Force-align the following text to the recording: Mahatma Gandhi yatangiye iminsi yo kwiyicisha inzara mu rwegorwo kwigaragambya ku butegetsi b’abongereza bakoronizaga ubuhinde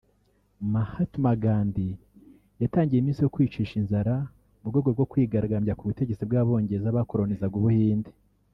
Mahatma 0.73 1.31
Gandhi 1.43 1.89
yatangiye 2.61 2.99
iminsi 2.99 3.21
yo 3.23 3.31
kwiyicisha 3.33 3.73
inzara 3.81 4.15
mu 4.61 4.67
rwegorwo 4.71 5.03
kwigaragambya 5.11 5.77
ku 5.77 5.83
butegetsi 5.89 6.23
b’abongereza 6.29 6.97
bakoronizaga 6.97 7.55
ubuhinde 7.59 8.11